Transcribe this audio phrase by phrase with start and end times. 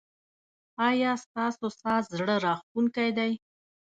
[0.87, 3.31] ایا ستاسو ساز زړه راښکونکی دی؟